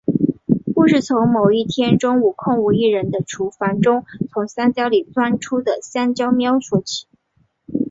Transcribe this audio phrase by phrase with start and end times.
[0.73, 7.05] 故事从某一天中午空无一人的厨房中从香蕉里钻出的香蕉喵说起。